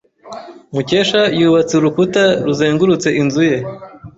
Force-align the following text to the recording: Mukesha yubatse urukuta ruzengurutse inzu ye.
Mukesha 0.73 1.21
yubatse 1.39 1.73
urukuta 1.75 2.23
ruzengurutse 2.45 3.09
inzu 3.21 3.41
ye. 3.49 3.57